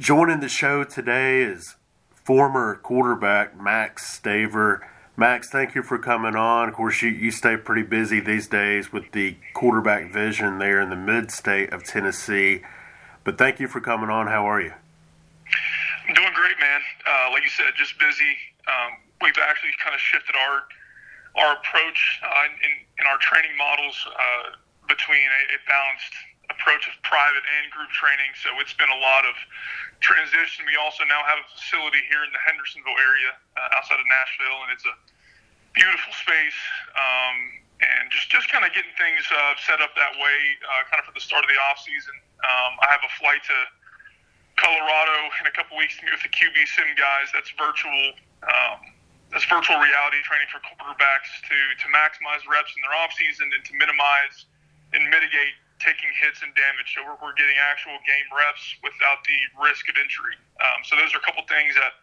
[0.00, 1.74] Joining the show today is
[2.14, 4.78] former quarterback Max Staver.
[5.16, 6.68] Max, thank you for coming on.
[6.68, 10.90] Of course, you, you stay pretty busy these days with the quarterback vision there in
[10.90, 12.62] the mid state of Tennessee.
[13.24, 14.28] But thank you for coming on.
[14.28, 14.72] How are you?
[16.06, 16.80] I'm doing great, man.
[17.04, 18.38] Uh, like you said, just busy.
[18.68, 20.62] Um, we've actually kind of shifted our
[21.42, 24.54] our approach uh, in, in our training models uh,
[24.86, 26.14] between a, a balanced
[26.48, 28.32] approach of private and group training.
[28.40, 29.36] So it's been a lot of
[30.00, 30.64] transition.
[30.64, 34.58] We also now have a facility here in the Hendersonville area uh, outside of Nashville,
[34.64, 34.94] and it's a
[35.76, 36.60] beautiful space.
[36.96, 37.36] Um,
[37.78, 41.06] and just, just kind of getting things uh, set up that way, uh, kind of
[41.06, 42.16] for the start of the off season.
[42.42, 43.58] Um, I have a flight to
[44.58, 47.30] Colorado in a couple weeks to meet with the QB Sim guys.
[47.30, 48.18] That's virtual.
[48.42, 48.98] Um,
[49.30, 53.62] that's virtual reality training for quarterbacks to to maximize reps in their off season and
[53.70, 54.48] to minimize
[54.96, 56.90] and mitigate taking hits and damage.
[56.94, 60.34] So we're, we're getting actual game reps without the risk of injury.
[60.58, 61.98] Um, so those are a couple things that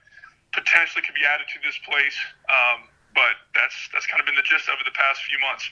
[0.55, 2.15] potentially could be added to this place.
[2.47, 5.71] Um, but that's that's kind of been the gist of the past few months.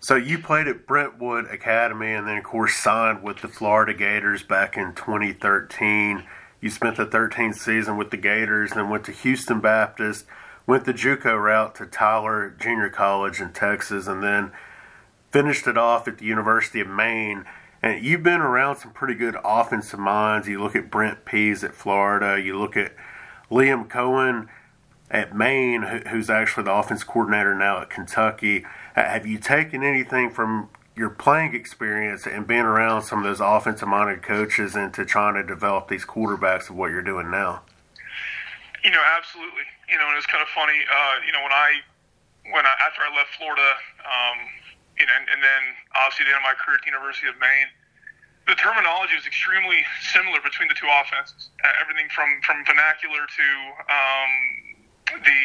[0.00, 4.42] So you played at Brentwood Academy and then of course signed with the Florida Gators
[4.42, 6.24] back in 2013.
[6.60, 10.26] You spent the 13th season with the Gators, then went to Houston Baptist,
[10.66, 14.52] went the JUCO route to Tyler Junior College in Texas, and then
[15.34, 17.44] finished it off at the University of Maine.
[17.82, 20.46] And you've been around some pretty good offensive minds.
[20.46, 22.40] You look at Brent Pease at Florida.
[22.40, 22.92] You look at
[23.50, 24.46] Liam Coen
[25.10, 28.64] at Maine, who's actually the offense coordinator now at Kentucky.
[28.94, 33.88] Have you taken anything from your playing experience and being around some of those offensive
[33.88, 37.62] minded coaches into trying to develop these quarterbacks of what you're doing now?
[38.84, 39.66] You know, absolutely.
[39.90, 40.78] You know, and was kind of funny.
[40.78, 41.72] Uh, you know, when I
[42.52, 43.74] when I after I left Florida,
[44.06, 44.38] um,
[44.98, 45.62] you know, and, and then
[45.98, 47.70] obviously the end of my career at the University of Maine,
[48.46, 51.48] the terminology was extremely similar between the two offenses.
[51.64, 53.46] Uh, everything from from vernacular to
[53.88, 54.32] um,
[55.24, 55.40] the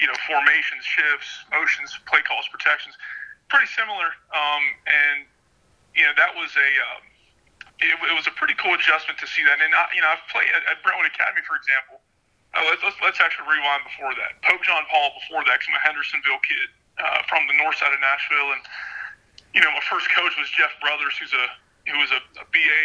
[0.00, 2.96] you know formations, shifts, motions, play calls, protections,
[3.52, 4.16] pretty similar.
[4.32, 5.18] Um, and
[5.92, 6.98] you know that was a uh,
[7.84, 9.60] it, it was a pretty cool adjustment to see that.
[9.60, 12.00] And I, you know I've played at, at Brentwood Academy, for example.
[12.56, 14.40] Uh, let's, let's let's actually rewind before that.
[14.40, 16.68] Pope John Paul before that, because I'm a Hendersonville kid
[17.02, 18.62] uh, from the north side of Nashville, and
[19.52, 21.46] you know my first coach was Jeff Brothers, who's a
[21.90, 22.82] who was a, a BA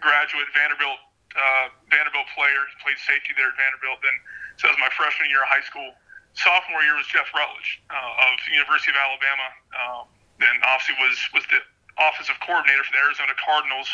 [0.00, 0.98] graduate, Vanderbilt
[1.36, 2.64] uh, Vanderbilt player.
[2.72, 4.00] He played safety there at Vanderbilt.
[4.00, 4.16] Then
[4.56, 5.92] so that was my freshman year of high school.
[6.32, 9.48] Sophomore year was Jeff Rutledge uh, of University of Alabama.
[9.76, 10.04] Um,
[10.40, 11.60] then obviously was was the
[12.00, 13.88] offensive coordinator for the Arizona Cardinals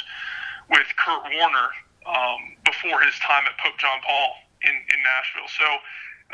[0.70, 1.74] with Kurt Warner
[2.06, 5.50] um, before his time at Pope John Paul in, in Nashville.
[5.50, 5.66] So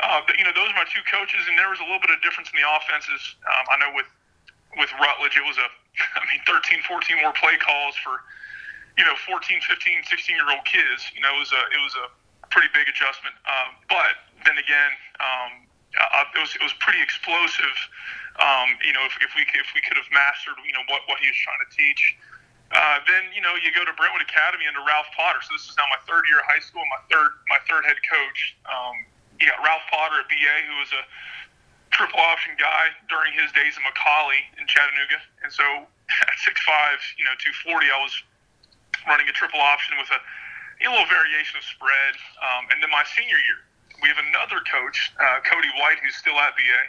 [0.03, 2.19] uh, you know, those are my two coaches, and there was a little bit of
[2.19, 3.39] difference in the offenses.
[3.47, 4.09] Um, I know with
[4.75, 5.67] with Rutledge, it was a,
[6.19, 8.19] I mean, 13, 14 more play calls for,
[8.99, 11.07] you know, 14, 15, 16 year old kids.
[11.15, 12.05] You know, it was a it was a
[12.51, 13.35] pretty big adjustment.
[13.47, 14.91] Um, but then again,
[15.23, 15.63] um,
[15.95, 17.75] uh, it was it was pretty explosive.
[18.35, 21.23] Um, you know, if, if we if we could have mastered, you know, what what
[21.23, 22.19] he was trying to teach.
[22.73, 25.39] Uh, then you know you go to Brentwood Academy under Ralph Potter.
[25.39, 27.95] So this is now my third year of high school, my third my third head
[28.03, 28.39] coach.
[28.67, 29.07] Um,
[29.39, 31.03] you got Ralph Potter at BA, who was a
[31.91, 35.19] triple option guy during his days in McCallie in Chattanooga.
[35.43, 35.63] And so
[36.29, 38.13] at 6'5, you know, 240, I was
[39.07, 42.13] running a triple option with a, a little variation of spread.
[42.41, 43.59] Um, and then my senior year,
[44.03, 46.81] we have another coach, uh, Cody White, who's still at BA,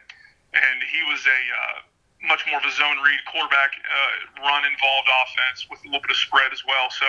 [0.58, 1.78] and he was a uh,
[2.26, 6.10] much more of a zone read quarterback, uh, run involved offense with a little bit
[6.10, 6.90] of spread as well.
[6.90, 7.06] So,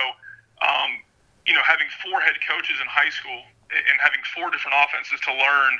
[0.62, 1.02] um,
[1.50, 3.42] you know, having four head coaches in high school
[3.72, 5.72] and having four different offenses to learn,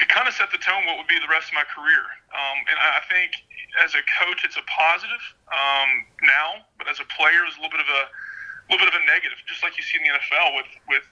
[0.00, 2.04] it kind of set the tone what would be the rest of my career.
[2.32, 3.36] Um, and I think
[3.84, 5.20] as a coach, it's a positive
[5.52, 8.90] um, now, but as a player, it's a little bit of a, a little bit
[8.92, 9.36] of a negative.
[9.44, 11.04] Just like you see in the NFL with with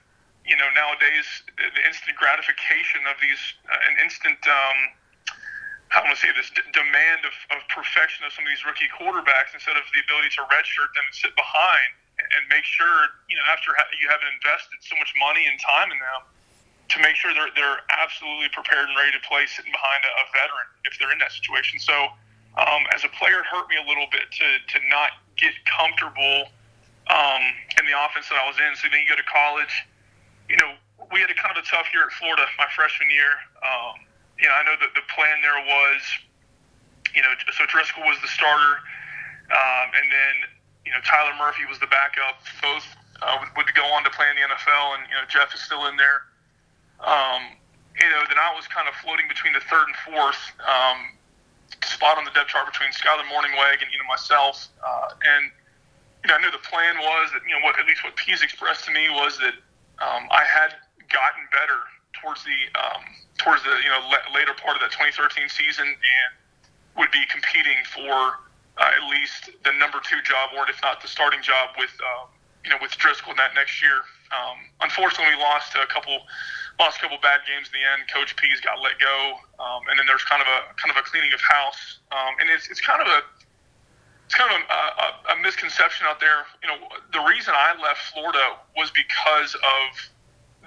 [0.45, 4.41] you know nowadays the instant gratification of these uh, an instant.
[4.49, 4.97] Um,
[5.89, 6.53] how am I say this?
[6.53, 10.29] D- demand of, of perfection of some of these rookie quarterbacks instead of the ability
[10.37, 11.89] to redshirt them and sit behind
[12.35, 15.99] and make sure you know after you haven't invested so much money and time in
[15.99, 16.21] them
[16.89, 20.25] to make sure they're they're absolutely prepared and ready to play sitting behind a, a
[20.33, 21.77] veteran if they're in that situation.
[21.77, 21.93] So
[22.57, 26.49] um, as a player, it hurt me a little bit to to not get comfortable
[27.09, 27.43] um,
[27.77, 28.73] in the offense that I was in.
[28.77, 29.73] So then you go to college,
[30.49, 30.73] you know,
[31.13, 33.37] we had a kind of a tough year at Florida my freshman year.
[33.61, 34.01] Um,
[34.37, 36.01] you know, I know that the plan there was,
[37.13, 38.81] you know, so Driskel was the starter,
[39.51, 40.35] um, and then
[40.85, 42.39] you know, Tyler Murphy was the backup.
[42.61, 42.85] Both
[43.21, 45.61] uh, would, would go on to play in the NFL, and you know, Jeff is
[45.61, 46.23] still in there.
[47.03, 47.55] Um,
[47.99, 51.19] you know, then I was kind of floating between the third and fourth um,
[51.83, 54.67] spot on the depth chart between Skyler Mornhinweg and you know myself.
[54.79, 55.51] Uh, and
[56.23, 58.41] you know, I knew the plan was that you know what at least what Pease
[58.41, 59.55] expressed to me was that
[59.99, 60.75] um, I had
[61.11, 61.79] gotten better
[62.15, 63.03] towards the um,
[63.37, 66.29] towards the you know le- later part of that 2013 season and
[66.97, 68.39] would be competing for
[68.79, 72.25] uh, at least the number two job, or if not the starting job with uh,
[72.63, 74.01] you know with Driskel in that next year.
[74.31, 76.15] Um, unfortunately, we lost a couple
[76.79, 78.07] lost a couple bad games in the end.
[78.07, 81.03] Coach Pease got let go, um, and then there's kind of a kind of a
[81.03, 83.19] cleaning of house, um, and it's it's kind of a
[84.29, 86.45] it's kind of a, a, a misconception out there.
[86.61, 86.77] You know,
[87.11, 89.87] the reason I left Florida was because of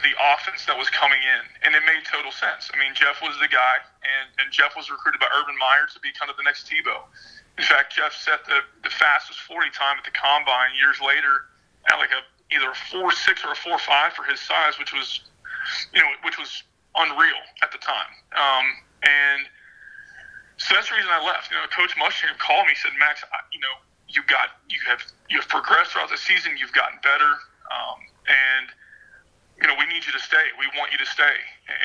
[0.03, 2.67] the offense that was coming in, and it made total sense.
[2.75, 6.01] I mean, Jeff was the guy, and, and Jeff was recruited by Urban Meyer to
[6.03, 7.07] be kind of the next Tebow.
[7.59, 11.53] In fact, Jeff set the, the fastest 40 time at the combine years later
[11.91, 12.23] at like a
[12.55, 15.21] either a four six or a four five for his size, which was
[15.93, 16.63] you know which was
[16.97, 18.13] unreal at the time.
[18.37, 18.67] Um,
[19.03, 19.41] and
[20.61, 21.51] so that's the reason I left.
[21.51, 23.75] You know, Coach Muschamp called me, said, "Max, you know,
[24.09, 26.57] you got you have you have progressed throughout the season.
[26.57, 27.33] You've gotten better,
[27.73, 27.99] um,
[28.29, 28.67] and
[29.61, 30.53] you know we need you to stay.
[30.61, 31.37] We want you to stay."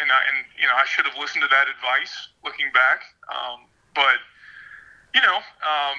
[0.01, 2.13] And I, and you know I should have listened to that advice
[2.43, 3.65] looking back, um,
[3.95, 4.19] but
[5.17, 5.41] you know.
[5.65, 5.97] Um,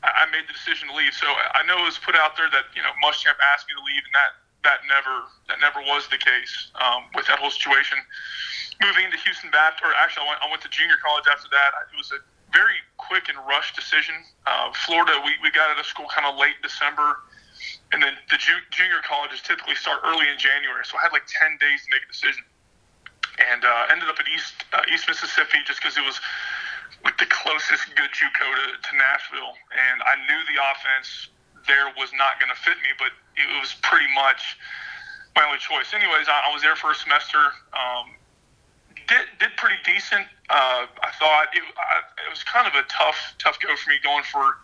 [0.00, 1.12] I made the decision to leave.
[1.12, 3.84] So I know it was put out there that you know Muschamp asked me to
[3.84, 4.32] leave, and that
[4.64, 8.00] that never that never was the case um, with that whole situation
[8.80, 11.70] moving into Houston Baptist, or actually, I went, I went to junior college after that.
[11.92, 12.20] It was a
[12.50, 14.16] very quick and rushed decision.
[14.48, 17.20] Uh, Florida, we, we got out of school kind of late December,
[17.92, 20.82] and then the ju- junior colleges typically start early in January.
[20.88, 22.42] So I had like 10 days to make a decision.
[23.40, 26.20] And uh, ended up at East uh, East Mississippi just because it was
[27.04, 31.28] with the closest good JUCO to, to Nashville, and I knew the offense
[31.66, 34.56] there was not going to fit me, but it was pretty much
[35.36, 35.92] my only choice.
[35.94, 37.52] Anyways, I, I was there for a semester.
[37.72, 38.16] Um,
[39.06, 40.26] did did pretty decent.
[40.48, 43.98] Uh, I thought it, I, it was kind of a tough tough go for me
[44.02, 44.58] going for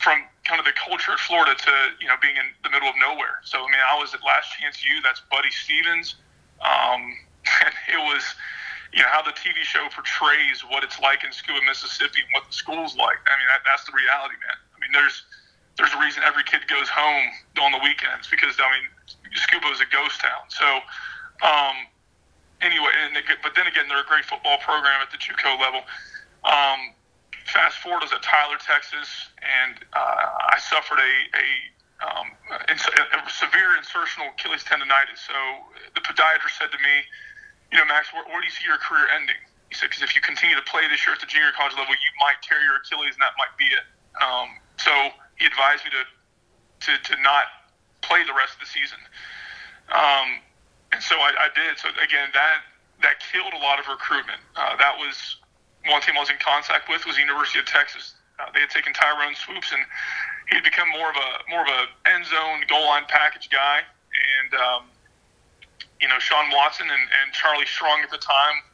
[0.00, 2.96] from kind of the culture at Florida to you know being in the middle of
[3.00, 3.40] nowhere.
[3.44, 5.00] So I mean, I was at Last Chance U.
[5.02, 6.16] That's Buddy Stephens.
[6.60, 7.16] Um,
[7.64, 8.24] and it was
[8.92, 12.46] you know how the TV show portrays what it's like in Scooba, Mississippi, and what
[12.46, 13.18] the school's like.
[13.26, 14.58] I mean, that, that's the reality, man.
[14.74, 15.24] I mean, there's
[15.78, 17.30] there's a reason every kid goes home
[17.62, 18.86] on the weekends because I mean,
[19.34, 20.48] Scooba is a ghost town.
[20.48, 20.66] So.
[21.40, 21.88] Um,
[22.60, 25.80] anyway, and they, but then again, they're a great football program at the JUCO level.
[26.44, 26.92] Um,
[27.46, 29.08] fast forward, I was at Tyler, Texas,
[29.40, 31.46] and uh, I suffered a, a,
[32.00, 32.26] um,
[32.68, 32.76] a
[33.28, 35.20] severe insertional Achilles tendonitis.
[35.20, 35.36] So
[35.94, 37.04] the podiatrist said to me,
[37.72, 39.38] you know, Max, where, where do you see your career ending?
[39.70, 41.94] He said, because if you continue to play this year at the junior college level,
[41.94, 43.86] you might tear your Achilles, and that might be it.
[44.18, 44.90] Um, so
[45.38, 47.70] he advised me to, to, to not
[48.02, 48.98] play the rest of the season.
[49.94, 50.42] Um,
[50.90, 51.78] and so I, I did.
[51.78, 52.66] So again, that
[53.02, 54.40] that killed a lot of recruitment.
[54.56, 55.40] Uh, that was
[55.86, 58.14] one team I was in contact with was the University of Texas.
[58.38, 59.80] Uh, they had taken Tyrone Swoopes, and
[60.50, 63.80] he had become more of a more of a end zone goal line package guy.
[64.10, 64.82] And um,
[66.00, 68.64] you know, Shawn Watson and, and Charlie Strong at the time,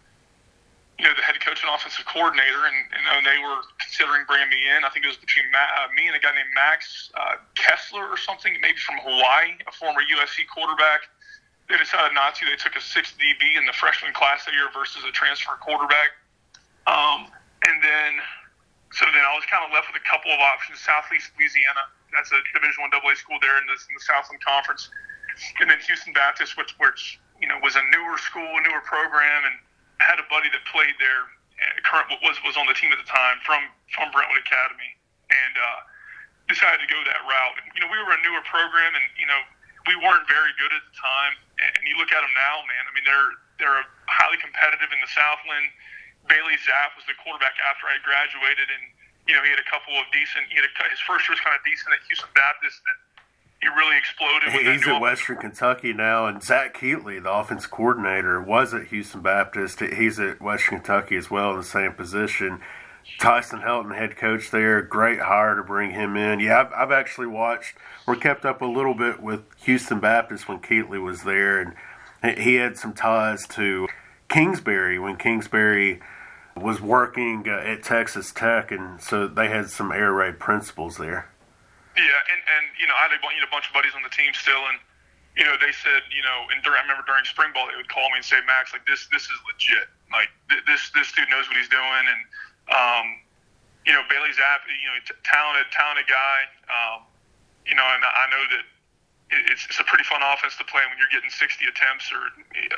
[0.99, 4.65] you know, the head coach and offensive coordinator, and, and they were considering bringing me
[4.65, 4.81] in.
[4.87, 8.09] I think it was between Ma- uh, me and a guy named Max uh, Kessler
[8.09, 11.05] or something, maybe from Hawaii, a former USC quarterback
[11.69, 12.47] they decided not to.
[12.47, 16.15] They took a six DB in the freshman class that year versus a transfer quarterback.
[16.87, 17.27] Um,
[17.67, 18.23] and then,
[18.95, 20.79] so then I was kind of left with a couple of options.
[20.79, 24.87] Southeast Louisiana, that's a Division One AA school there in, this, in the Southland Conference,
[25.61, 29.45] and then Houston Baptist, which, which you know was a newer school, a newer program,
[29.45, 29.57] and
[30.01, 31.29] I had a buddy that played there.
[31.57, 33.61] Uh, current was was on the team at the time from
[33.93, 34.93] from Brentwood Academy,
[35.33, 35.81] and uh,
[36.49, 37.57] decided to go that route.
[37.61, 39.41] And, you know, we were a newer program, and you know
[39.89, 41.35] we weren't very good at the time.
[41.57, 42.85] And you look at them now, man.
[42.85, 45.73] I mean, they're they're highly competitive in the Southland.
[46.29, 48.85] Bailey Zappe was the quarterback after I graduated, and
[49.31, 50.51] you know he had a couple of decent.
[50.53, 52.99] He had a, his first year was kind of decent at Houston Baptist, and
[53.67, 54.53] he really exploded.
[54.53, 59.81] He's at Western Kentucky now, and Zach Kittley, the offense coordinator, was at Houston Baptist.
[59.81, 62.61] He's at Western Kentucky as well in the same position.
[63.19, 66.41] Tyson Helton, head coach there, great hire to bring him in.
[66.41, 70.59] Yeah, I've, I've, actually watched or kept up a little bit with Houston Baptist when
[70.59, 73.87] Kittley was there, and he had some ties to
[74.29, 76.01] Kingsbury when Kingsbury
[76.57, 81.29] was working uh, at Texas Tech, and so they had some air raid principles there.
[81.97, 84.05] Yeah, and, and you know, I had a, you know, a bunch of buddies on
[84.05, 84.77] the team still, and
[85.37, 87.93] you know, they said, you know, and during, I remember during spring ball, they would
[87.93, 89.89] call me and say, Max, like this, this is legit.
[90.09, 92.21] Like th- this, this dude knows what he's doing, and
[92.73, 93.07] um,
[93.85, 96.39] you know, Bailey Zappe, you know, t- talented, talented guy.
[96.69, 97.05] Um,
[97.69, 98.65] you know, and I know that
[99.51, 102.31] it's, it's a pretty fun offense to play when you're getting 60 attempts or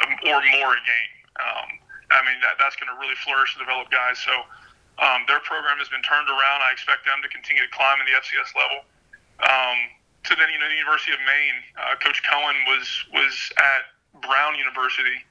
[0.04, 1.12] um, or more a game.
[1.38, 1.68] Um,
[2.08, 4.16] I mean, that, that's going to really flourish and develop guys.
[4.18, 4.32] So
[4.98, 6.64] um, their program has been turned around.
[6.64, 8.88] I expect them to continue to climb in the FCS level.
[9.42, 9.78] Um,
[10.26, 13.82] so then you know the University of Maine, uh, Coach Coen was was at
[14.20, 15.22] Brown University,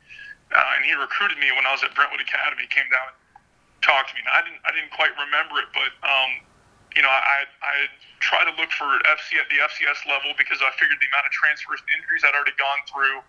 [0.55, 2.65] uh, and he recruited me when I was at Brentwood Academy.
[2.71, 3.17] Came down, and
[3.83, 4.23] talked to me.
[4.23, 6.41] Now, I didn't I didn't quite remember it, but um,
[6.95, 7.91] you know I I
[8.23, 11.33] tried to look for FC at the FCS level because I figured the amount of
[11.35, 13.21] transfers and injuries I'd already gone through.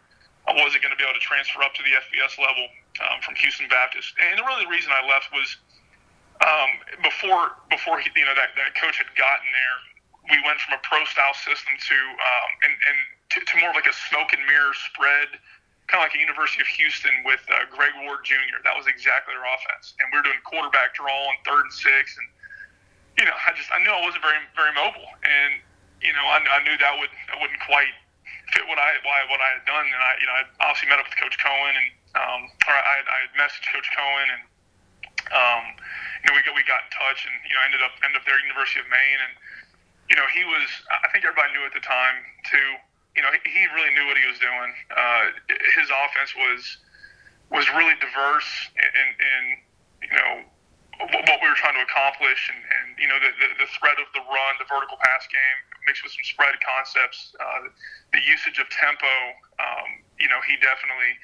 [0.49, 2.65] I wasn't going to be able to transfer up to the FBS level
[3.05, 4.17] um, from Houston Baptist.
[4.17, 5.61] And the really reason I left was
[6.41, 6.71] um,
[7.05, 9.77] before before he, you know that, that coach had gotten there,
[10.31, 12.99] we went from a pro style system to um, and, and
[13.33, 15.37] to, to more of like a smoke and mirror spread,
[15.89, 18.61] kind of like a University of Houston with uh, Greg Ward Jr.
[18.65, 22.17] That was exactly their offense, and we were doing quarterback draw on third and six,
[22.17, 22.27] and
[23.21, 25.61] you know I just I knew I wasn't very very mobile, and
[26.05, 27.93] you know I, I knew that would that wouldn't quite
[28.53, 28.97] fit what I
[29.33, 31.73] what I had done, and I you know I obviously met up with Coach Coen,
[31.73, 34.43] and um, or I, I had messaged Coach Coen, and
[35.33, 35.65] um,
[36.25, 38.25] you know we got we got in touch, and you know ended up ended up
[38.29, 39.35] there at University of Maine, and
[40.11, 42.69] you know he was I think everybody knew at the time too.
[43.17, 44.71] You know he really knew what he was doing.
[44.93, 45.25] Uh,
[45.77, 46.63] his offense was
[47.49, 49.45] was really diverse, and, and
[50.05, 50.33] you know
[50.99, 54.11] what we were trying to accomplish, and, and you know the, the, the threat of
[54.19, 57.71] the run, the vertical pass game, mixed with some spread concepts, uh,
[58.11, 59.15] the usage of tempo.
[59.63, 61.15] Um, you know, he definitely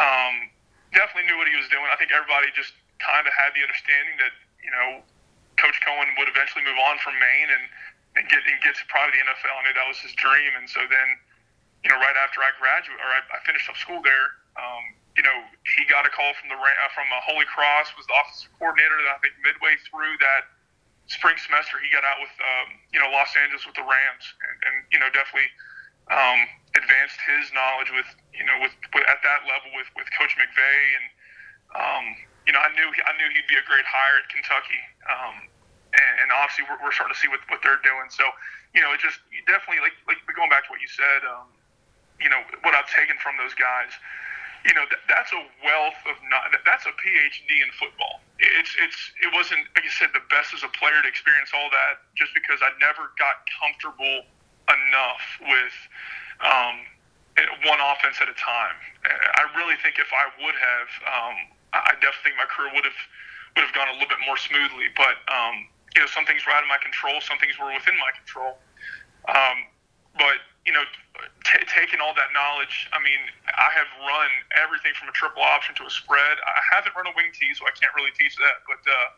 [0.00, 0.48] um,
[0.96, 1.84] definitely knew what he was doing.
[1.92, 4.32] I think everybody just kind of had the understanding that
[4.64, 5.04] you know
[5.60, 7.64] Coach Coen would eventually move on from Maine and
[8.16, 9.54] and get and get to probably the NFL.
[9.54, 11.08] I knew that was his dream, and so then
[11.84, 14.40] you know right after I graduated or I, I finished up school there.
[14.58, 15.38] Um, you know,
[15.76, 18.96] he got a call from the uh, from uh, Holy Cross, was the offensive coordinator.
[19.04, 20.48] That I think midway through that
[21.10, 24.56] spring semester, he got out with um, you know Los Angeles with the Rams, and,
[24.70, 25.50] and you know definitely
[26.08, 26.40] um,
[26.78, 30.78] advanced his knowledge with you know with, with at that level with with Coach McVay,
[30.96, 31.06] and
[31.74, 32.04] um,
[32.46, 35.36] you know I knew I knew he'd be a great hire at Kentucky, um,
[35.94, 38.08] and, and obviously we're, we're starting to see what, what they're doing.
[38.10, 38.24] So
[38.74, 41.50] you know it just definitely like like going back to what you said, um,
[42.22, 43.92] you know what I've taken from those guys
[44.66, 48.20] you know, that, that's a wealth of not, that's a PhD in football.
[48.40, 51.68] It's it's it wasn't like I said the best as a player to experience all
[51.72, 54.24] that just because I never got comfortable
[54.68, 55.76] enough with
[56.44, 56.76] um,
[57.68, 58.76] one offense at a time.
[59.04, 61.36] I really think if I would have, um,
[61.72, 63.00] I definitely think my career would have
[63.56, 64.92] would have gone a little bit more smoothly.
[64.92, 67.98] But um, you know, some things were out of my control, some things were within
[67.98, 68.58] my control.
[69.28, 69.66] Um,
[70.16, 70.84] but you know,
[71.44, 73.18] t- taking all that knowledge, I mean,
[73.48, 74.30] I have run
[74.60, 76.36] everything from a triple option to a spread.
[76.36, 78.60] I haven't run a wing tee, so I can't really teach that.
[78.68, 79.08] But uh,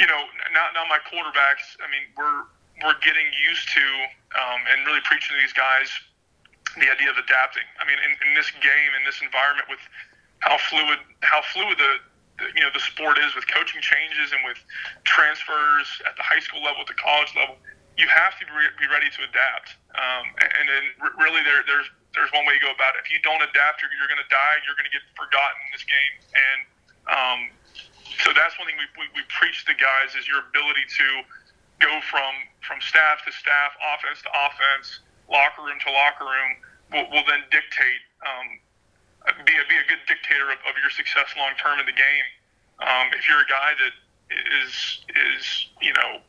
[0.00, 0.20] you know,
[0.52, 2.48] now, now my quarterbacks, I mean, we're
[2.84, 3.86] we're getting used to
[4.36, 5.88] um, and really preaching to these guys
[6.76, 7.64] the idea of adapting.
[7.80, 9.80] I mean, in, in this game, in this environment, with
[10.40, 11.92] how fluid how fluid the
[12.54, 14.60] you know the sport is with coaching changes and with
[15.04, 17.56] transfers at the high school level, the college level
[17.96, 18.44] you have to
[18.76, 19.80] be ready to adapt.
[19.96, 20.28] Um,
[20.60, 20.84] and then
[21.16, 23.04] really there, there's there's one way to go about it.
[23.04, 24.56] If you don't adapt, you're, you're going to die.
[24.64, 26.14] You're going to get forgotten in this game.
[26.32, 26.60] And
[27.12, 27.40] um,
[28.24, 31.08] so that's one thing we, we, we preach to guys is your ability to
[31.80, 32.32] go from
[32.64, 36.52] from staff to staff, offense to offense, locker room to locker room
[36.92, 38.60] will, will then dictate um,
[39.44, 42.26] be a, be a good dictator of, of your success long term in the game.
[42.78, 43.94] Um, if you're a guy that
[44.62, 45.42] is is
[45.82, 46.22] you know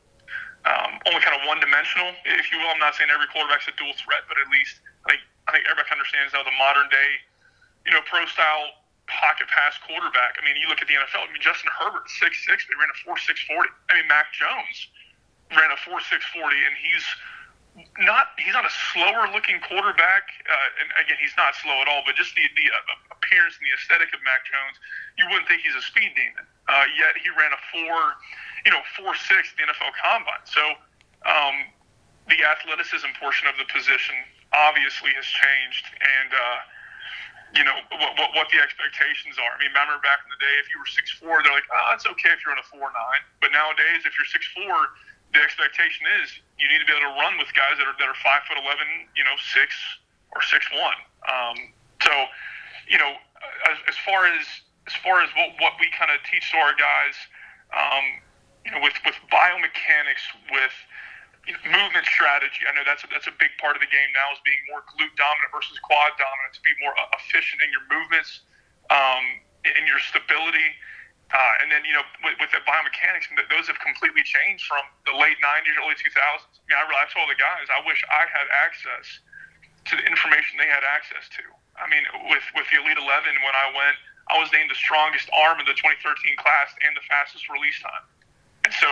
[0.65, 2.71] um, only kind of one dimensional, if you will.
[2.73, 5.63] I'm not saying every quarterback's a dual threat, but at least I think I think
[5.69, 7.09] everybody understands how the modern day,
[7.87, 8.75] you know, pro style
[9.07, 10.35] pocket pass quarterback.
[10.35, 11.23] I mean, you look at the NFL.
[11.23, 13.71] I mean, Justin Herbert, six six, they ran a four six forty.
[13.87, 14.91] I mean, Mac Jones
[15.55, 17.05] ran a four six forty, and he's
[18.01, 20.33] not he's not a slower looking quarterback.
[20.49, 23.65] Uh, and again, he's not slow at all, but just the the uh, appearance and
[23.69, 24.81] the aesthetic of Mac Jones,
[25.17, 26.45] you wouldn't think he's a speed demon.
[26.67, 28.17] Uh, yet he ran a four
[28.67, 30.43] you know, four six the NFL Combine.
[30.43, 30.59] So
[31.23, 31.71] um,
[32.27, 34.19] the athleticism portion of the position
[34.51, 36.59] obviously has changed, and uh,
[37.55, 39.55] you know what, what, what the expectations are.
[39.55, 41.95] I mean, remember back in the day, if you were six four, they're like, oh,
[41.95, 43.23] it's okay if you're in a four nine.
[43.39, 44.91] But nowadays, if you're six four,
[45.31, 48.09] the expectation is you need to be able to run with guys that are that
[48.09, 49.73] are five foot eleven, you know, six
[50.33, 50.99] or six one.
[51.29, 51.57] Um,
[52.01, 52.13] so,
[52.89, 53.13] you know,
[53.69, 54.45] as, as far as
[54.87, 57.15] as far as what, what we kind of teach to our guys,
[57.75, 58.05] um,
[58.65, 60.75] you know, with with biomechanics, with
[61.45, 62.65] you know, movement strategy.
[62.67, 64.83] I know that's a, that's a big part of the game now is being more
[64.83, 68.43] glute dominant versus quad dominant to be more efficient in your movements,
[68.91, 69.23] um,
[69.63, 70.75] in your stability.
[71.27, 75.11] Uh, and then, you know, with, with the biomechanics, those have completely changed from the
[75.11, 76.15] late 90s, early 2000s.
[76.15, 79.05] I mean, I, I told the guys, I wish I had access
[79.91, 81.43] to the information they had access to.
[81.75, 83.99] I mean, with, with the Elite 11, when I went,
[84.31, 85.99] I was named the strongest arm in the 2013
[86.39, 88.07] class and the fastest release time.
[88.67, 88.87] And so,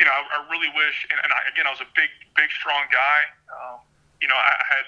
[0.00, 2.48] you know, I, I really wish, and, and I, again, I was a big, big,
[2.56, 3.20] strong guy.
[3.52, 3.84] Um,
[4.20, 4.86] you know, I had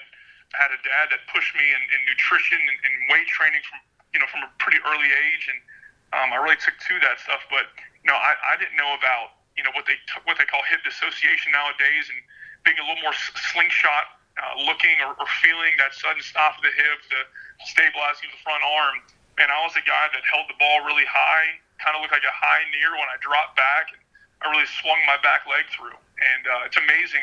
[0.55, 3.77] I had a dad that pushed me in, in nutrition and, and weight training from
[4.15, 5.59] you know from a pretty early age, and
[6.15, 7.43] um, I really took to that stuff.
[7.51, 7.67] But
[8.03, 10.61] you know, I, I didn't know about you know what they t- what they call
[10.67, 12.19] hip dissociation nowadays, and
[12.63, 13.15] being a little more
[13.51, 17.23] slingshot uh, looking or, or feeling that sudden stop of the hip, the
[17.65, 19.01] stabilizing of the front arm.
[19.37, 22.25] And I was a guy that held the ball really high, kind of looked like
[22.25, 23.93] a high near when I dropped back.
[23.93, 24.01] And
[24.41, 25.93] I really swung my back leg through.
[25.93, 27.21] And uh, it's amazing,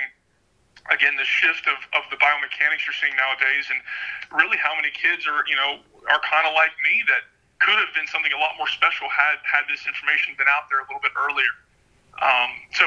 [0.91, 3.79] again, the shift of, of the biomechanics you're seeing nowadays, and
[4.35, 7.27] really how many kids are, you know, are kind of like me that
[7.65, 10.85] could have been something a lot more special had had this information been out there
[10.85, 11.53] a little bit earlier.
[12.21, 12.85] Um, so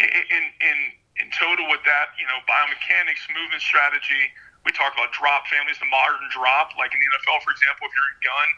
[0.00, 0.76] in in
[1.20, 4.32] in total with that, you know, biomechanics, movement strategy,
[4.66, 7.92] we talk about drop families, the modern drop, like in the NFL, for example, if
[7.94, 8.48] you're in gun,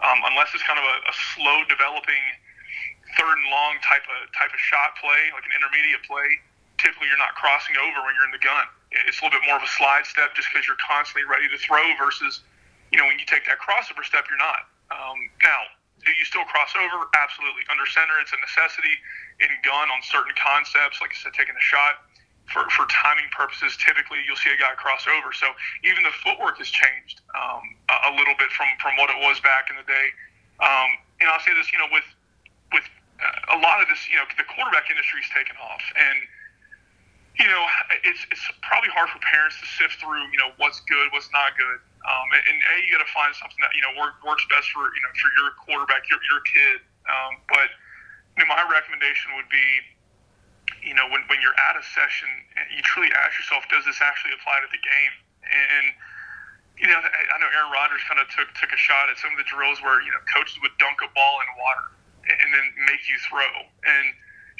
[0.00, 2.22] um, unless it's kind of a, a slow developing
[3.18, 6.38] third and long type of type of shot play, like an intermediate play,
[6.78, 8.64] typically you're not crossing over when you're in the gun.
[9.10, 11.58] It's a little bit more of a slide step just because you're constantly ready to
[11.58, 12.46] throw versus,
[12.94, 14.70] you know, when you take that crossover step, you're not.
[14.90, 15.60] Um, now,
[16.04, 17.08] do you still cross over?
[17.14, 17.66] Absolutely.
[17.70, 18.94] Under center, it's a necessity.
[19.42, 22.06] In gun, on certain concepts, like I said, taking a shot,
[22.50, 25.34] for, for timing purposes, typically you'll see a guy cross over.
[25.34, 25.50] So
[25.82, 29.42] even the footwork has changed um, a, a, little bit from, from what it was
[29.42, 30.06] back in the day.
[30.62, 30.90] Um,
[31.20, 32.06] and I'll say this, you know, with
[32.72, 32.86] with
[33.20, 36.16] uh, a lot of this, you know, the quarterback industry is taken off, and
[37.36, 37.64] you know,
[38.04, 41.52] it's it's probably hard for parents to sift through, you know, what's good, what's not
[41.56, 41.78] good.
[42.06, 44.70] Um, and, and a, you got to find something that you know work, works best
[44.70, 46.78] for you know for your quarterback, your your kid.
[47.06, 47.68] Um, but
[48.38, 49.66] you know, my recommendation would be
[50.86, 52.30] you know, when, when you're at a session,
[52.70, 55.14] you truly ask yourself, does this actually apply to the game?
[55.46, 55.86] And,
[56.78, 59.38] you know, I know Aaron Rodgers kind of took took a shot at some of
[59.40, 61.88] the drills where you know coaches would dunk a ball in water
[62.28, 63.48] and then make you throw.
[63.48, 64.06] And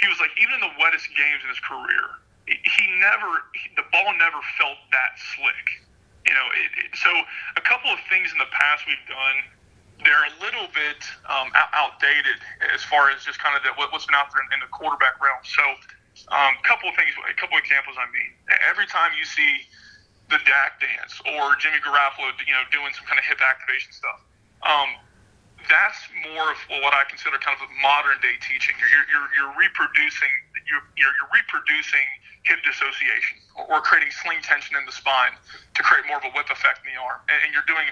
[0.00, 2.06] he was like, even in the wettest games in his career,
[2.48, 5.84] he never he, the ball never felt that slick.
[6.26, 7.10] You know, it, it, so
[7.56, 9.38] a couple of things in the past we've done,
[10.02, 12.42] they're a little bit um, outdated
[12.74, 15.22] as far as just kind of the, what's been out there in, in the quarterback
[15.22, 15.40] realm.
[15.46, 17.96] So a um, couple of things, a couple of examples.
[17.96, 18.34] I mean,
[18.66, 19.64] every time you see
[20.28, 24.20] the Dak dance or Jimmy Garoppolo, you know, doing some kind of hip activation stuff,
[24.66, 24.98] um,
[25.70, 25.98] that's
[26.34, 28.74] more of what I consider kind of a modern day teaching.
[28.78, 30.32] You're, you're, you're reproducing
[30.66, 32.06] you're, you're reproducing
[32.46, 35.34] hip dissociation or, creating sling tension in the spine
[35.74, 37.86] to create more of a whip effect in the arm, and, and you're doing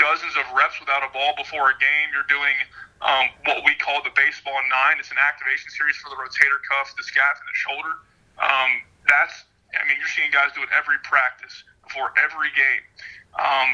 [0.00, 2.06] dozens of reps without a ball before a game.
[2.12, 2.56] You're doing
[3.04, 4.96] um, what we call the baseball nine.
[5.00, 7.92] It's an activation series for the rotator cuff, the scap, and the shoulder.
[8.40, 8.70] Um,
[9.10, 9.34] that's,
[9.74, 11.52] I mean, you're seeing guys do it every practice
[11.84, 12.84] before every game
[13.36, 13.70] um,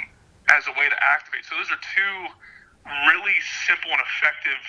[0.51, 1.45] as a way to activate.
[1.45, 2.17] So those are two
[3.11, 4.63] really simple and effective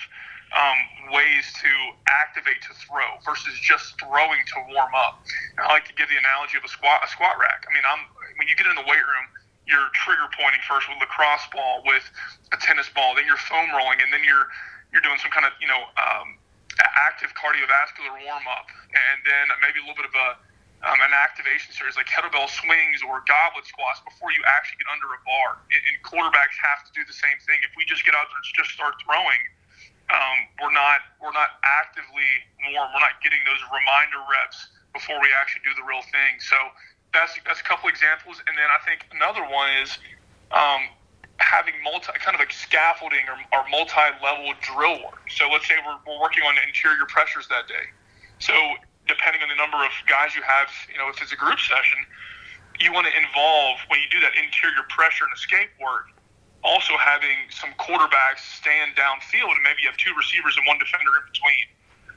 [0.54, 0.78] um,
[1.10, 1.70] ways to
[2.06, 5.22] activate to throw versus just throwing to warm up.
[5.58, 7.66] And I like to give the analogy of a squat a squat rack.
[7.66, 8.06] I mean, I'm
[8.38, 9.26] when you get in the weight room,
[9.66, 12.06] you're trigger pointing first with a lacrosse ball, with
[12.54, 14.46] a tennis ball, then you're foam rolling, and then you're
[14.94, 16.38] you're doing some kind of you know um,
[16.78, 20.28] active cardiovascular warm up, and then maybe a little bit of a
[20.84, 25.08] um, an activation series like kettlebell swings or goblet squats before you actually get under
[25.08, 25.58] a bar.
[25.72, 27.58] And, and quarterbacks have to do the same thing.
[27.64, 29.40] If we just get out there and just start throwing,
[30.10, 32.30] um, we're not we're not actively
[32.70, 32.90] warm.
[32.94, 36.38] We're not getting those reminder reps before we actually do the real thing.
[36.38, 36.56] So
[37.10, 39.98] that's that's a couple examples, and then I think another one is
[40.54, 40.86] um,
[41.38, 45.26] having multi kind of like scaffolding or, or multi-level drill work.
[45.28, 47.90] So let's say we're, we're working on interior pressures that day.
[48.38, 48.54] So
[49.08, 51.98] depending on the number of guys you have, you know, if it's a group session,
[52.80, 56.12] you want to involve when you do that interior pressure and escape work.
[56.66, 61.14] Also having some quarterbacks stand downfield, and maybe you have two receivers and one defender
[61.14, 61.66] in between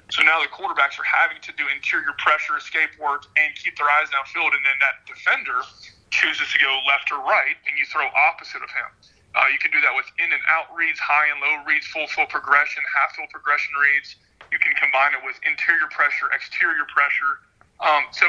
[0.09, 3.85] so now the quarterbacks are having to do interior pressure escape work and keep their
[3.85, 5.61] eyes downfield, and then that defender
[6.09, 8.89] chooses to go left or right, and you throw opposite of him.
[9.37, 12.09] Uh, you can do that with in and out reads, high and low reads, full
[12.09, 14.17] field progression, half field progression reads.
[14.49, 17.45] You can combine it with interior pressure, exterior pressure.
[17.77, 18.25] Um, so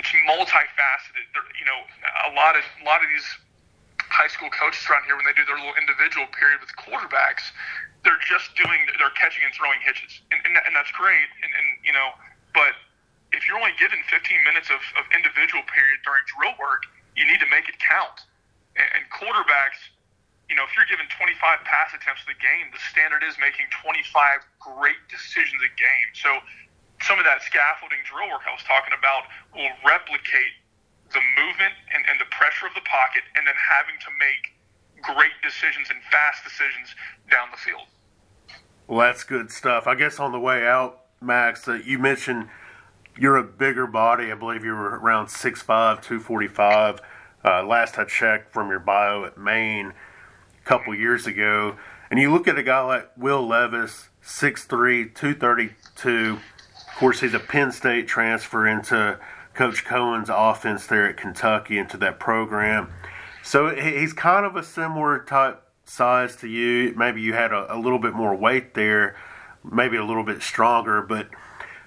[0.00, 1.28] it's multifaceted.
[1.36, 1.84] There, you know,
[2.24, 3.28] a lot of a lot of these
[4.14, 7.50] high school coaches around here when they do their little individual period with quarterbacks,
[8.06, 11.26] they're just doing they're catching and throwing hitches, and, and, and that's great.
[11.42, 12.14] And, and you know,
[12.54, 12.78] but
[13.34, 16.86] if you're only given 15 minutes of, of individual period during drill work,
[17.18, 18.22] you need to make it count.
[18.78, 19.82] And, and quarterbacks,
[20.46, 21.34] you know, if you're given 25
[21.66, 24.06] pass attempts a game, the standard is making 25
[24.62, 26.08] great decisions a game.
[26.14, 26.30] So
[27.02, 30.54] some of that scaffolding drill work I was talking about will replicate
[31.14, 34.54] the movement and, and the pressure of the pocket, and then having to make
[35.00, 36.94] great decisions and fast decisions
[37.30, 37.86] down the field.
[38.86, 39.86] Well, that's good stuff.
[39.86, 42.48] I guess on the way out, Max, uh, you mentioned
[43.18, 44.30] you're a bigger body.
[44.30, 45.64] I believe you were around 6'5",
[46.02, 47.00] 245.
[47.44, 49.92] Uh, last I checked from your bio at Maine
[50.60, 51.76] a couple years ago.
[52.10, 56.38] And you look at a guy like Will Levis, 6'3", 232.
[56.88, 59.18] Of course, he's a Penn State transfer into
[59.54, 62.92] Coach Coen's offense there at Kentucky into that program.
[63.42, 66.94] So he's kind of a similar type size to you.
[66.96, 69.16] Maybe you had a, a little bit more weight there,
[69.62, 71.02] maybe a little bit stronger.
[71.02, 71.28] But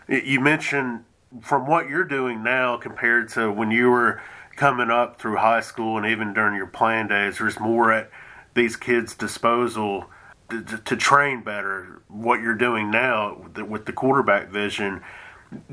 [0.08, 1.04] you mentioned
[1.42, 4.22] from what you're doing now compared to when you were
[4.56, 8.10] coming up through high school and even during your playing days, there's more at
[8.54, 10.06] these kids' disposal
[10.50, 12.02] to, to, to train better.
[12.08, 15.02] What you're doing now with the quarterback vision,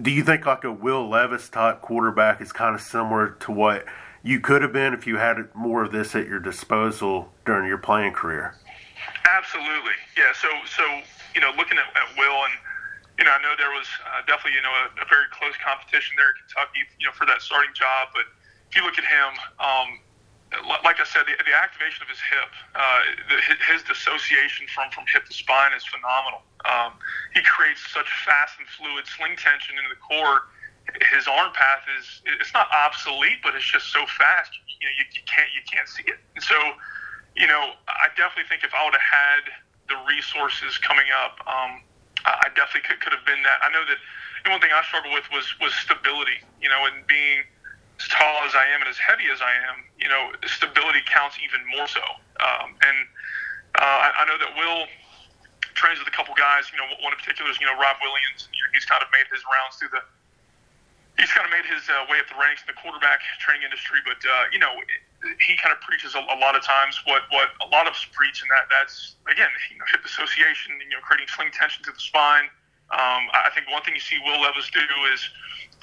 [0.01, 3.85] do you think like a Will Levis type quarterback is kind of similar to what
[4.23, 7.79] you could have been if you had more of this at your disposal during your
[7.79, 8.55] playing career?
[9.25, 10.33] Absolutely, yeah.
[10.35, 10.83] So, so
[11.35, 12.55] you know, looking at, at Will and
[13.19, 16.19] you know, I know there was uh, definitely, you know, a, a, very close competition
[16.19, 18.11] there in Kentucky, you know, for that starting job.
[18.11, 18.27] But
[18.71, 19.31] if you look at him,
[19.63, 20.03] um,
[20.85, 25.05] like I said, the, the activation of his hip, uh, the, his dissociation from, from
[25.11, 26.43] hip to spine is phenomenal.
[26.65, 26.97] Um,
[27.33, 30.49] he creates such fast and fluid sling tension into the core.
[31.13, 34.53] His arm path is it's not obsolete, but it's just so fast.
[34.81, 36.21] You know, you, you can't you can't see it.
[36.37, 36.57] And so,
[37.35, 39.43] you know, I definitely think if I would have had
[39.89, 41.81] the resources coming up, um,
[42.29, 43.65] I definitely could, could have been that.
[43.65, 43.97] I know that
[44.53, 46.41] one thing I struggled with was was stability.
[46.61, 47.49] You know, and being
[47.99, 51.39] as tall as I am and as heavy as I am, you know, stability counts
[51.43, 52.03] even more so.
[52.43, 52.99] Um, and
[53.79, 54.87] uh, I, I know that Will
[55.75, 56.71] trains with a couple guys.
[56.71, 58.49] You know, one in particular is you know Rob Williams.
[58.55, 60.03] You know, he's kind of made his rounds through the.
[61.19, 64.03] He's kind of made his uh, way up the ranks in the quarterback training industry,
[64.03, 64.75] but uh, you know,
[65.39, 68.07] he kind of preaches a, a lot of times what what a lot of us
[68.11, 70.79] preach, and that that's again, you know, hip association.
[70.83, 72.51] You know, creating sling tension to the spine.
[72.93, 75.21] Um, I think one thing you see Will Levis do is,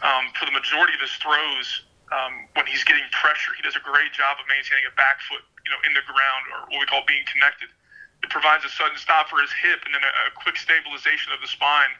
[0.05, 3.83] um, for the majority of his throws, um, when he's getting pressure, he does a
[3.83, 6.87] great job of maintaining a back foot, you know, in the ground or what we
[6.87, 7.71] call being connected.
[8.21, 11.39] It provides a sudden stop for his hip and then a, a quick stabilization of
[11.39, 11.95] the spine,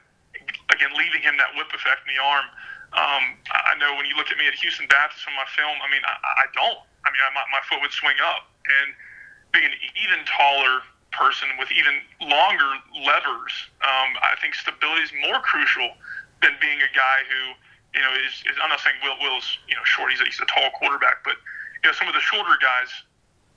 [0.70, 2.46] again leaving him that whip effect in the arm.
[2.92, 5.88] Um, I know when you look at me at Houston Baptist from my film, I
[5.88, 6.84] mean, I, I don't.
[7.08, 8.92] I mean, I, my, my foot would swing up, and
[9.56, 10.84] being an even taller
[11.16, 12.68] person with even longer
[13.00, 15.96] levers, um, I think stability is more crucial
[16.44, 17.56] than being a guy who
[17.94, 20.12] you know, is, is I'm not saying Will Will's you know short.
[20.12, 21.36] He's a, he's a tall quarterback, but
[21.84, 22.92] you know some of the shorter guys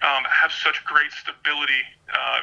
[0.03, 1.83] um, have such great stability.
[2.11, 2.43] Uh,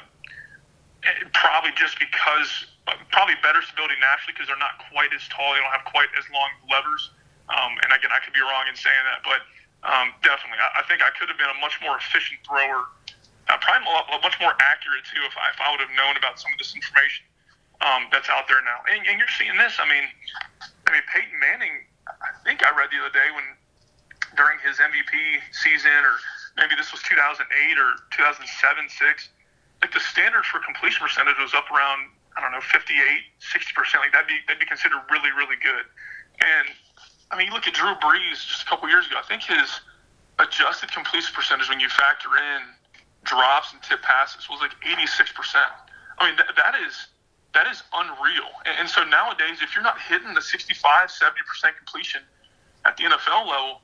[1.33, 5.51] probably just because uh, probably better stability naturally because they're not quite as tall.
[5.57, 7.09] They don't have quite as long levers.
[7.49, 9.43] Um, and again, I could be wrong in saying that, but
[9.83, 12.87] um, definitely, I, I think I could have been a much more efficient thrower.
[13.49, 16.39] Uh, probably a, much more accurate too if I, if I would have known about
[16.39, 17.25] some of this information
[17.81, 18.85] um, that's out there now.
[18.89, 19.81] And, and you're seeing this.
[19.81, 20.05] I mean,
[20.85, 23.45] I mean, Peyton Manning, I think I read the other day when
[24.37, 26.15] during his MVP season, or
[26.57, 27.41] maybe this was 2008
[27.77, 28.45] or 2007,
[28.89, 29.29] six,
[29.81, 32.95] like the standard for completion percentage was up around I don't know 58,
[33.39, 33.99] 60 percent.
[34.05, 35.83] Like that'd be that'd be considered really really good.
[36.39, 36.71] And
[37.29, 39.17] I mean, you look at Drew Brees just a couple years ago.
[39.19, 39.81] I think his
[40.39, 42.61] adjusted completion percentage when you factor in
[43.23, 45.71] drops and tip passes was like 86 percent.
[46.19, 47.07] I mean, that, that is
[47.53, 48.49] that is unreal.
[48.65, 52.21] And, and so nowadays, if you're not hitting the 65, 70% completion
[52.85, 53.81] at the NFL level,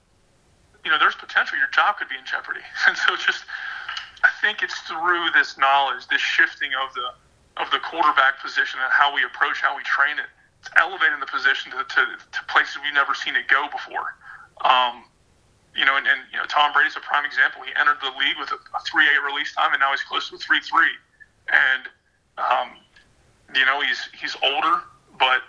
[0.86, 2.64] you know, there's potential your job could be in jeopardy.
[2.88, 3.44] And so just,
[4.24, 7.12] I think it's through this knowledge, this shifting of the
[7.58, 10.30] of the quarterback position and how we approach, how we train it.
[10.62, 14.14] It's elevating the position to, to, to places we've never seen it go before.
[14.62, 15.06] Um,
[15.74, 17.62] you know, and, and you know, Tom Brady's a prime example.
[17.66, 20.38] He entered the league with a, a 3-8 release time, and now he's close to
[20.38, 20.86] a 3-3.
[21.50, 21.84] And
[22.38, 22.78] um,
[23.56, 24.82] you know, he's he's older,
[25.20, 25.42] but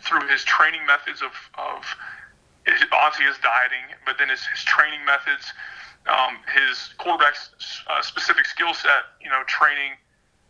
[0.00, 1.84] through his training methods of of
[2.92, 5.52] obviously his dieting, but then his, his training methods,
[6.08, 7.34] um, his quarterback
[7.88, 9.92] uh, specific skill set, you know, training.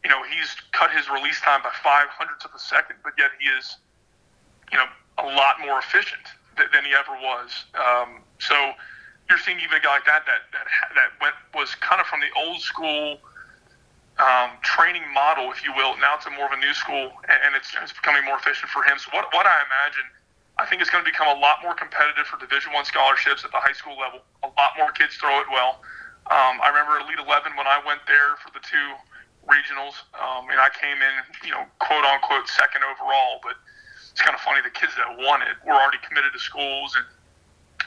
[0.05, 3.31] You know, he's cut his release time by five hundredths of a second, but yet
[3.40, 3.77] he is,
[4.71, 4.85] you know,
[5.19, 7.64] a lot more efficient than, than he ever was.
[7.75, 8.55] Um, so
[9.29, 12.21] you're seeing even a guy like that that that that went was kind of from
[12.21, 13.19] the old school
[14.24, 15.92] um, training model, if you will.
[16.00, 18.80] Now it's a more of a new school, and it's, it's becoming more efficient for
[18.80, 18.96] him.
[18.96, 20.08] So what, what I imagine,
[20.56, 23.52] I think it's going to become a lot more competitive for Division One scholarships at
[23.52, 24.24] the high school level.
[24.40, 25.84] A lot more kids throw it well.
[26.32, 28.96] Um, I remember Elite 11 when I went there for the two
[29.44, 33.44] regionals, um, and I came in, you know, quote unquote second overall.
[33.44, 33.60] But
[34.08, 37.04] it's kind of funny the kids that won it were already committed to schools, and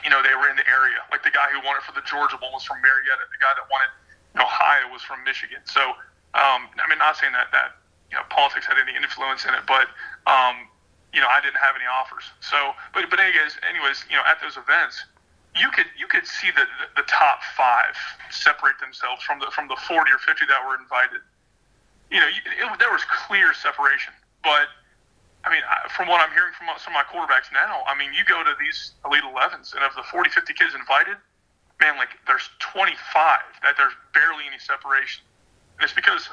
[0.05, 1.01] you know they were in the area.
[1.09, 3.25] Like the guy who won it for the Georgia Bowl was from Marietta.
[3.33, 3.91] The guy that won it
[4.37, 5.65] in Ohio was from Michigan.
[5.65, 5.97] So
[6.33, 7.77] um, I mean, not saying that that
[8.11, 9.87] you know politics had any influence in it, but
[10.27, 10.67] um,
[11.13, 12.27] you know, I didn't have any offers.
[12.41, 15.01] So, but but anyways, anyways, you know, at those events,
[15.55, 17.95] you could you could see the, the, top five
[18.29, 21.23] separate themselves from the from the 40 or 50 that were invited.
[22.11, 24.13] You know, it, there was clear separation,
[24.43, 24.69] but
[25.43, 25.63] I mean,
[25.95, 28.53] from what I'm hearing from some of my quarterbacks now, I mean, you go to
[28.59, 31.15] these Elite 11s, and of the 40, 50 kids invited,
[31.79, 32.93] man, like there's 25
[33.63, 35.23] that there's barely any separation.
[35.77, 36.29] And it's because,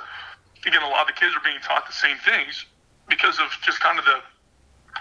[0.67, 2.65] again, a lot of the kids are being taught the same things
[3.09, 4.21] because of just kind of the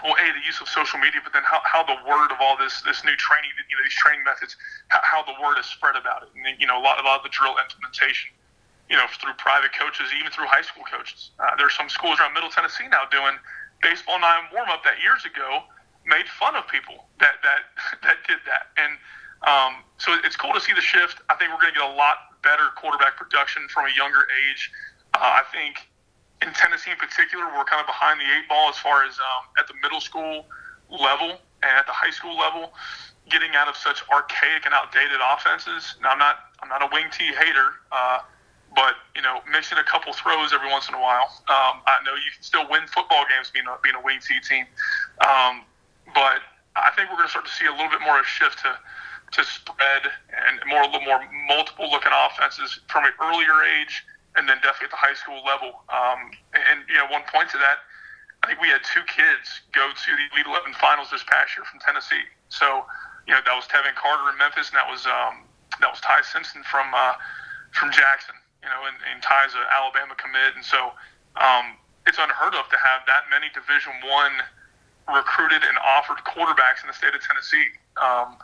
[0.02, 2.58] well, a the use of social media, but then how, how the word of all
[2.58, 4.56] this this new training, you know, these training methods,
[4.88, 7.04] how, how the word is spread about it, and then, you know, a lot, a
[7.06, 8.34] lot of the drill implementation,
[8.90, 11.30] you know, through private coaches, even through high school coaches.
[11.38, 13.38] Uh, there's some schools around Middle Tennessee now doing
[13.86, 15.62] baseball nine warm up that years ago
[16.04, 17.70] made fun of people that that
[18.02, 18.98] that did that, and
[19.46, 21.22] um, so it's cool to see the shift.
[21.30, 24.70] I think we're going to get a lot better quarterback production from a younger age.
[25.14, 25.88] Uh, I think
[26.44, 29.48] in Tennessee in particular, we're kind of behind the eight ball as far as um,
[29.58, 30.46] at the middle school
[30.92, 32.76] level and at the high school level,
[33.32, 35.96] getting out of such archaic and outdated offenses.
[36.04, 37.80] Now, I'm not I'm not a wing T hater.
[37.90, 38.20] Uh,
[38.74, 41.30] but you know, mixing a couple throws every once in a while.
[41.46, 44.40] Um, I know you can still win football games being a, being a wing T
[44.40, 44.66] team,
[45.22, 45.62] um,
[46.12, 46.42] but
[46.74, 48.58] I think we're going to start to see a little bit more of a shift
[48.66, 48.74] to
[49.34, 54.04] to spread and more more multiple looking offenses from an earlier age,
[54.36, 55.82] and then definitely at the high school level.
[55.90, 57.82] Um, and you know, one point to that,
[58.42, 61.66] I think we had two kids go to the Elite Eleven finals this past year
[61.66, 62.24] from Tennessee.
[62.48, 62.86] So
[63.26, 65.46] you know, that was Tevin Carter in Memphis, and that was um,
[65.80, 67.14] that was Ty Simpson from uh,
[67.72, 70.96] from Jackson you know, and, and Ty's an Alabama commit, and so
[71.36, 71.76] um,
[72.08, 74.40] it's unheard of to have that many Division One
[75.04, 77.76] recruited and offered quarterbacks in the state of Tennessee.
[78.00, 78.40] Um,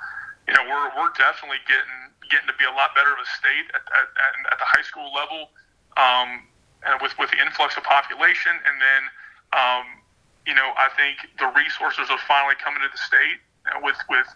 [0.51, 3.71] you know, we're we're definitely getting getting to be a lot better of a state
[3.71, 4.07] at, at,
[4.51, 5.55] at the high school level,
[5.95, 6.51] um,
[6.83, 9.03] and with with the influx of population, and then
[9.55, 9.87] um,
[10.43, 13.39] you know, I think the resources are finally coming to the state
[13.87, 14.27] with with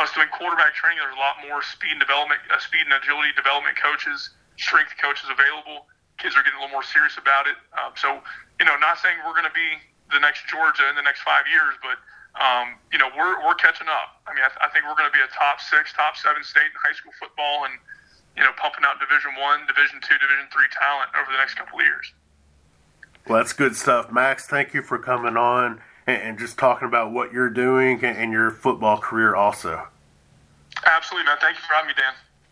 [0.00, 1.04] us doing quarterback training.
[1.04, 5.26] There's a lot more speed and development, uh, speed and agility development coaches strength coaches
[5.32, 5.88] available.
[6.20, 7.56] Kids are getting a little more serious about it.
[7.80, 8.20] Um, so,
[8.60, 9.80] you know, not saying we're going to be
[10.12, 11.96] the next Georgia in the next five years, but
[12.38, 14.22] um, you know, we're we're catching up.
[14.26, 16.44] I mean, I, th- I think we're going to be a top six, top seven
[16.44, 17.74] state in high school football, and
[18.36, 21.80] you know, pumping out Division One, Division Two, Division Three talent over the next couple
[21.80, 22.12] of years.
[23.26, 24.46] Well, that's good stuff, Max.
[24.46, 28.32] Thank you for coming on and, and just talking about what you're doing and, and
[28.32, 29.86] your football career, also.
[30.86, 31.36] Absolutely, man.
[31.40, 32.14] Thank you for having me, Dan.